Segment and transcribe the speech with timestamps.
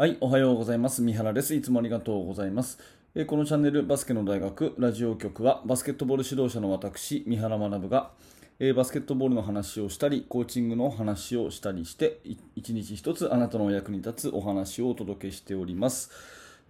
[0.00, 1.02] はい、おはようございます。
[1.02, 1.54] 三原です。
[1.54, 2.78] いつもありがとうございます。
[3.14, 8.10] えこのチャンネルバスケの大学ラジオ局はバスケットボール指導者の私、三原学が
[8.58, 12.18] えバスケットボールの話をしたり、コーチングの話をしたりして、
[12.56, 16.10] 一日一つあなたのお役に立つお話をお届けしております。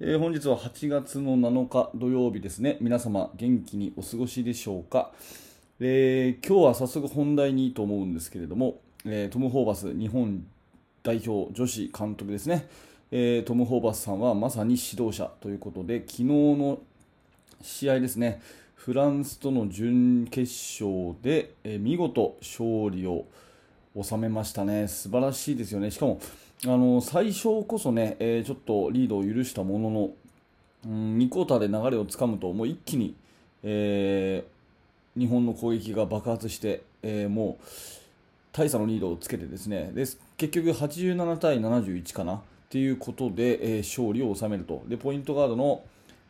[0.01, 2.79] えー、本日は8月の7日土曜日ですね。
[2.81, 5.13] 皆様元気にお過ごしでしょうか？
[5.79, 10.45] えー、今日は早速本題にと思うんですけれども、えー、トム・ホーバス日本
[11.05, 12.67] 代表女子監督ですね。
[13.13, 16.79] えー、トム・ホーバスさんはまさに指導者ということで昨日の
[17.63, 18.41] 試合ですね
[18.75, 20.51] フランスとの準決
[20.83, 23.27] 勝で、えー、見事勝利を
[24.01, 24.89] 収めましたね。
[24.89, 25.91] 素晴らしいですよね。
[25.91, 26.19] しかも
[26.65, 30.11] あの最初こそね、えー、ちょっとリードを許したものの、
[30.87, 33.15] うん、2クォーターで流れをつかむともう一気に、
[33.63, 34.45] え、
[35.15, 37.65] 日本の攻撃が爆発して、え、もう
[38.53, 39.91] 大差のリードをつけてですね。
[39.95, 40.07] で
[40.39, 42.43] 結局87対71かな。
[42.71, 44.85] ということで、えー、勝利を収めると。
[44.89, 45.83] でポイントガードの、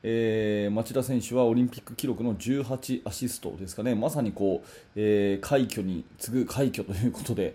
[0.02, 3.94] えー、町田選手はオリンピック記録の18アシストですかね。
[3.94, 7.55] まさにこう、えー、快挙に次ぐ快挙ということで。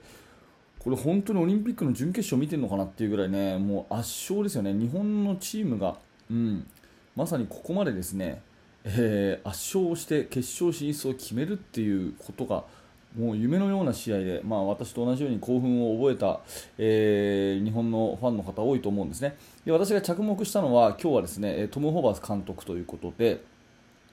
[0.85, 4.71] これ本当にオリンピックの準決勝見てるのかなっていうぐらいねもう圧勝ですよね。
[4.71, 5.97] 日本のチームが、
[6.29, 6.67] うん、
[7.15, 8.43] まさにここまでですね、
[8.83, 12.65] えー、圧勝して決勝進出を決めるっていうことが
[13.17, 16.39] もう夢のような試合で、まあ、私と同じように興奮を覚えた、
[16.77, 23.41] えー、日本のファンの方多いと思うんですねで私が着目したのは今日はですねトム・ホーバス監督ということで、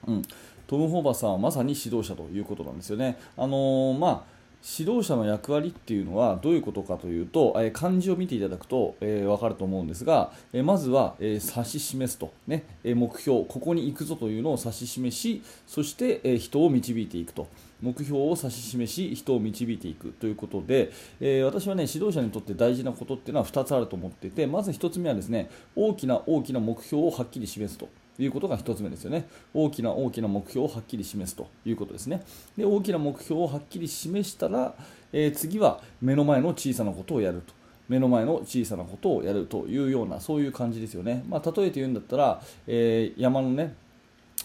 [0.07, 0.21] うん、
[0.67, 3.17] トム・ホーバスさんはまさに指導者ということなんですよね。
[3.37, 4.32] あのー、まあ
[4.65, 17.47] 指導者の役割っていうのはどういうことかというと、え漢字を見ていただくと、えー、分かると思うんですが、えまずは、え指し示すと、ねえ目標ここに行くぞというのを指し示しそして、え人を導いていくと
[17.83, 27.89] 目標を指し示し人を導いていくということで、えー、私は、ね、指導者にとって大事なことっていうのは2つあると思っていてまず1つ目はですね大きな大きな目標をはっきり示すと。
[28.19, 29.27] いうことが1つ目ですよね。
[29.53, 32.23] 大きな大きな目標をはっきり示すということですね。
[32.57, 34.75] で大きな目標をはっきり示したら、
[35.11, 37.53] えー、次は目の前の小さなことをやると。
[37.89, 43.75] 目の前の小さなことをやるというようなそういう感じですよね、まあ、例えて言うんだったら、えー、山のね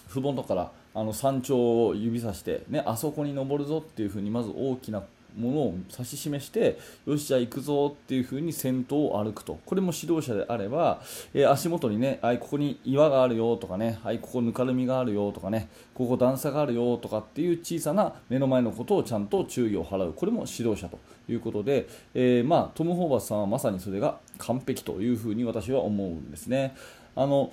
[0.09, 5.03] 麓からあの山頂を指さして、ね、あそこに登るぞっていうふうにまず大きな
[5.37, 11.01] ものを指し示してよしじゃあ行くぞっていう風に先頭を歩くとこれも指導者であれば、
[11.35, 26.75] えー、足元にねあここに岩があるよとかねはいここぬかるみがあるよとかねここ段差があるよとかっていう小さな目の前のことをちゃんと注意を払うこれも指導者ということで、えー、まあ、トム・ホーバスさんはまさにそれが完璧というふうに私は思うんですね。
[27.15, 27.53] あの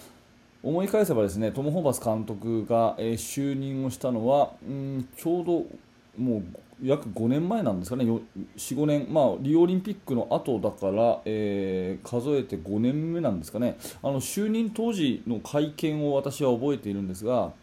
[0.64, 5.66] 思い返せばですねトム・ホーバス監督が、えー、就任をしたのは、うん、ちょうど
[6.18, 6.44] もう
[6.84, 8.22] 約5年前なんですかね、4、
[8.58, 17.54] 5年、まあ、リオオリンピックの後だから、えー、数えて5年目なんですかね、あの就任当時の会見を私は覚えているんですが、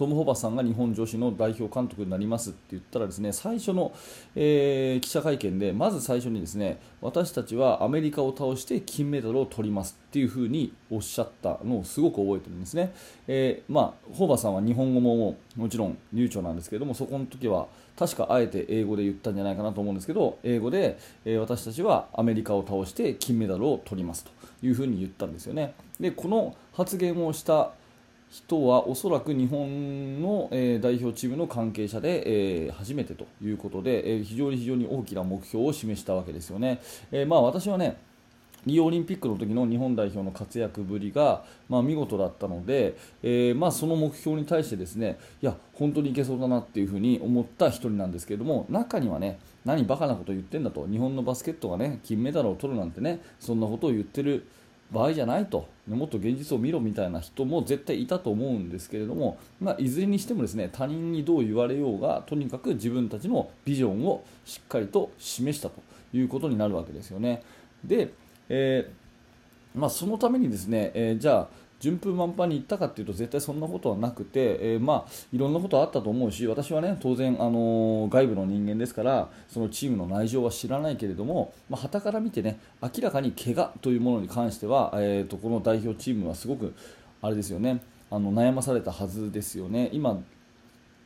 [0.00, 3.92] トム・ホバさんが日本女子の代表監督になりますって言ったらですね最初の、
[4.34, 12.94] えー、記者会見でまず最初にですね私たちはアメリカを倒して金メダルを取りますっていうふうにおっしゃったのをすごく覚えてるんですね、
[13.28, 17.66] えー、まあ、ホーバさんは日本語ももちろん流暢なんですけどもそこの時は
[17.98, 24.30] 確かあえて英語で言ったんじゃないかなと思うんですけど英語で、えー、私たちはアメリカを倒して金メダルを取りますと
[24.62, 25.74] いうふうに言ったんですよね。
[26.00, 27.72] でこの発言をした
[28.30, 36.80] 人はおそらく日本の、え、代表チームの関係者で、え、初めてということで、え、非常に非常に大きな目標を示したわけですよね。
[37.10, 37.96] えまあ、私はね
[38.66, 54.46] リオオリンピックの時の日本代表の活躍ぶりが、まあ、見事だったので、えー、まあ、その目標に対してですねいや本当にいけそうだなっていうふに思った1人なんですけれども中にはね何バカなこと言ってんだと日本のバスケットがね金メダルを取るなんてねそんなことを言ってる
[54.92, 65.80] 場合じゃないともっと現実を見ろみたいな人も絶対いたと思うんですけれども、まあ、いずれにしてもですね他人にどう言われようがとにかく自分たちのビジョンをしっかりと示したと
[66.12, 67.42] いうことになるわけですよね。
[67.84, 68.12] で、
[68.48, 71.48] えー、まあ、そのためにですね、えー、じゃあ
[71.80, 86.74] 順風満帆に行ったかというと絶対そんなことはなくて、えー、まあ、いろんなことあったと思うし私はね当然、あの、外部の人間ですからそのチームの内情は知らないけれども、まあ、から見てね明らかに怪我というものに関しては、えーと、この代表チームはすごく
[87.22, 89.88] あれですよねあの悩まされたはずですよね。
[89.92, 90.20] 今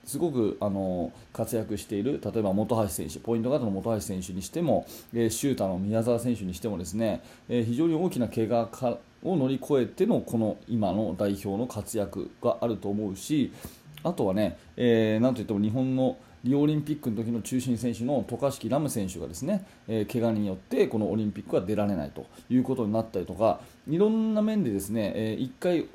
[0.05, 13.53] すごくあの活躍している例えば本橋選手ポイントガードの本橋選手にしても、えー、シューターの宮澤選手にしてもですね、えー、非常に大きな怪我かを乗り越えてのこの今の代表の活躍があると思うし
[14.03, 25.87] あとはね、えー、なんといっても日本のリオオリンピックの時の中心選手の渡嘉敷ラム選手がですね、えー、怪我によってこのオリンピックは出られないということになったりとかいろんな面でですね、えー、1回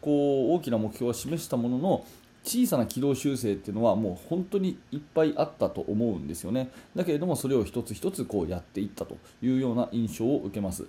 [0.00, 2.04] こう大きな目標を示したものの
[2.44, 6.70] 小さな軌道修正っていうのはもう本当にいっぱいあったと思うんですよね。
[6.96, 10.86] だけれどもそれを一つ一つこうやっていったというような印象を受けます。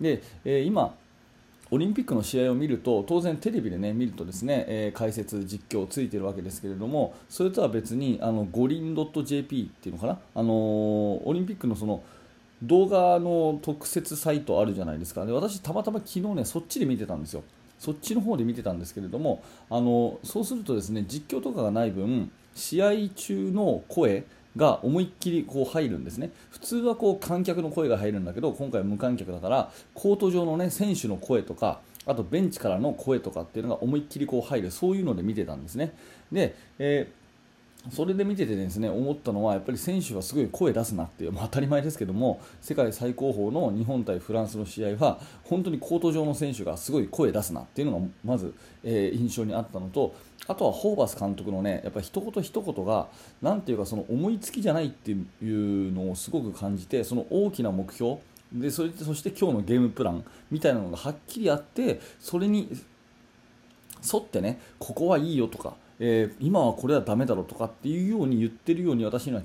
[0.00, 0.94] で、えー、今
[1.70, 10.52] オリンピックの試合を見ると当然テレビで、ね、見るとですね、えー、解説、実況ついてるわけですけれどもそれとは別にあの五輪 .jp っていうのかな、あのー、
[11.24, 12.02] オリンピックのその
[12.62, 15.24] 動画の特設サイトあるじゃないですか。
[15.24, 17.42] で私、たまたま昨日ねそっちで見てたんですよ。
[17.78, 24.24] そっちの方で見てたんですけれどもあのそうするとですね実況とかがない分試合中の声
[24.56, 26.30] が思いっきりこう入るんですね。
[26.50, 35.94] 普通はこう観客の声が入るんだけど今回は無観客だからコート上の、ね、選手の声とかあとベンチからの声とかっていうのが思いっきりこう入るそういうので見てたんですね。
[36.32, 37.20] で、えー
[37.88, 48.52] それで見ててですね思ったのはやっぱり選手はすごい声出すなっていう、まあ、当たり前ですけども世界最高峰の日本対フランスの試合は本当にコート上の選手がすごい声出すなっていうのがまず、
[48.84, 50.14] えー、印象にあったのと
[50.50, 53.08] あとはホーバス監督のねやっぱ一言一言が
[53.40, 58.18] なんていうかその思いつきじゃないっていうのをすごく感じてその大きな目標
[58.52, 62.68] でそれそして今日のゲームプランみたいなのがはっきりあってそれに
[64.12, 69.42] 沿ってねここはいいよとかえー、今はこれはダメだろうとかっていうように言ってるように私には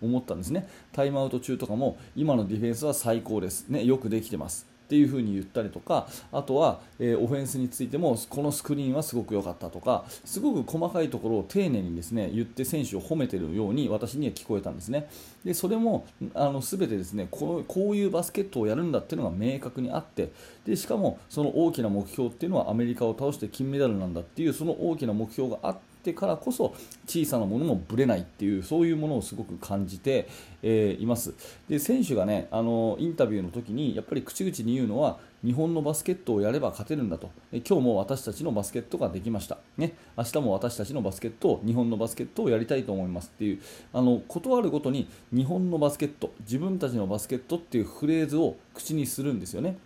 [0.00, 0.68] 思ったんですね。
[0.92, 4.75] タイムアウト中とかも今のディフェンスは最高です、ね、よくできてます。
[4.86, 15.08] っていう風に言ったりとかあとは、えー、オフェンスについてもこのスクリーンはすごく良かったとかすごく細かいところを丁寧にですね言って選手を褒めているように私には聞こえたんですね。
[15.44, 20.30] でそれもあの全てですねこのこういうバスケットをやるんだっていうのが明確にあって
[20.64, 26.74] でしかもその大きな目標っていうのはアメリカを倒して金メダルなんだっていうその大きな目標があっててからこそ
[27.06, 30.28] 小さなものもぶれないっていうそういうものをすごく感じて、
[30.62, 31.34] えー、います。
[31.68, 37.30] で選手がねあのインタビューの時にやっぱり口々に言うのは日本のバスケットをやれば勝てるんだと。
[37.52, 43.60] 今日も私たちのバスケットができました、ね、明日も私たちのバスケットを日本のバスケットをやりたいと思いますっていう
[43.92, 49.76] あの断るごとに日本のバスケット自分たちのバスケットっていうフレーズを口にするんですよね。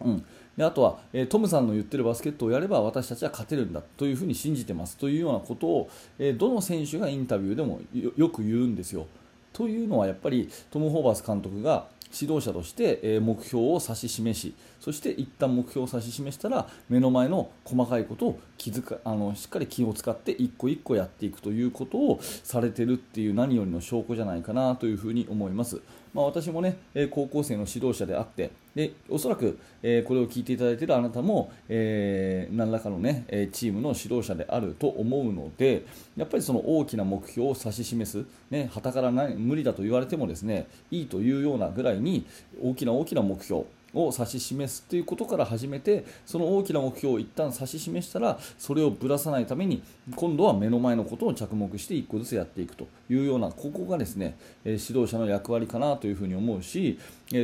[0.00, 0.24] うん、
[0.56, 7.80] であとは、え、トムさんの言ってるバスケットをやれば私たちは勝てるんだというふうに信じてますというようなことを、え、どの選手がインタビューでも
[8.16, 9.06] よく言うんですよ。
[9.52, 25.80] というのはやっぱりトム・ホーバス監督が指導者として目標を指し示しそして一旦目標を指し示したら目の前の細かいことを気づかあのしっかり気を使って一個一個やっていくということをされてるっていう何よりの証拠じゃないかなというふに思います。
[26.12, 26.76] まあ、私もね
[27.10, 35.84] 高校生の指導者であってでおそらく、えこれを聞いていただいているあなたも、えー、何らかの、ね、チームの指導者であると思うので
[36.16, 42.26] やっぱりその大きな目標を指し示す、ね、たから無理だと言われてもですねいいというようなぐらいに
[42.60, 49.82] 大きな大きな目標を指し示すということから始めてその大きな目標を一旦指し示したらそれをぶらさないために
[50.14, 56.98] 今度は目の前のことを着目して1個ずつやっていくというようなここがですね指導者の役割かなというふに思うし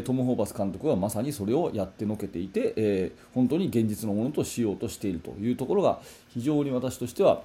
[0.04, 7.42] トム・ホーバス監督はまさにそれをやってのけていて、え本当に現実のものとしようとしているというところが非常に私としては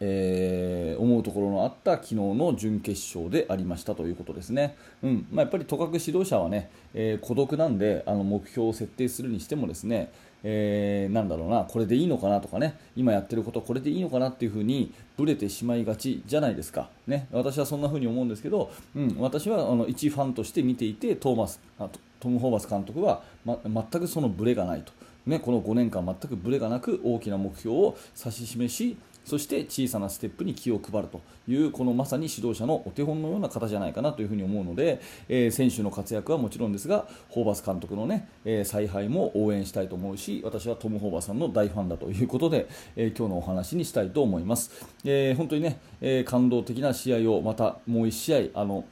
[0.00, 5.26] えー、思うところのあった昨日の準決勝でありましたということですね、うん。
[5.30, 10.12] まあ、やっぱりとかく指導者はね、えー、孤独なんであの目標を設定するにしてもですね、
[10.42, 21.88] えー、なんだろうなこれでいいのかなとかね今やってることこれでいいのかなっていうふうにぶれてしまいがちじゃないですか、ね、私はそんなふうに思うんですけど、うん、私はあの一ファンとして見ていてトーマスあ
[22.20, 24.92] トム・ホーバス監督は、ま、全くそのブレがないと。
[25.26, 48.84] ね、この5年間全くブレがなく大きな目標を指し示しそして小さなステップに気を配るというこのまさに指導者のお手本のような方じゃないかなというふに思うので、えー、選手の活躍はもちろんですがホーバス監督の、ねえー、采配も応援したいと思うし私はトム・ホーバスさんの大ファンだということで、えー、今日のお話にしたいと思います、え本当にね、え感動的な試合をまたもう1試合あの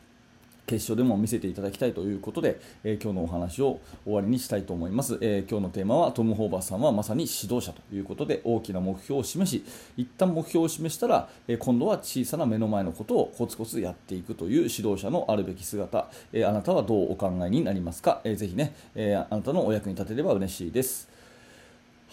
[0.67, 9.65] 決勝でも見せていただきたいということで、えー、今日のお話を終わりにしたいと思います、えー、今日のテーマはトム・ホーバスさんはまさに指導者ということで大きな目標を示し
[9.97, 21.15] 一旦目標を示したら、えー、今度は小さな目の前のことをコツコツやっていくという指導者のあるべき姿、えあなたはどうお考えになりますか、えー、ぜひね、えあなたのお役に立てれば嬉しいです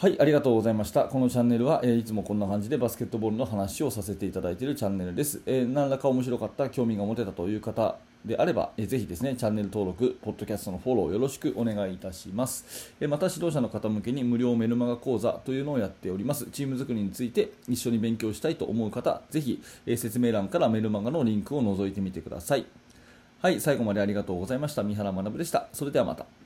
[0.01, 1.03] はい、ありがとうございました。
[1.03, 5.43] このチャンネルは、えー、いつもこんな感じでバスケットボールの話をさせていただいているチャンネルです。
[5.45, 12.93] えー、何らか面白かった、興味が持てたという方であれば、えぜひですね、チャンネル登録、ポッドキャストのフォローよろしくお願いいたします。
[12.99, 16.45] えまた、指導者の方向けに無料メルマガ講座というのをやっております。
[16.51, 22.65] チーム作りについて一緒に勉強したいと思う方、ぜひ、え説明欄からメルマガのリンクを覗いてみてください。
[23.41, 24.83] はい、最後までありがとうございました。
[24.83, 25.67] 三原学でした。
[25.73, 26.40] それではまた。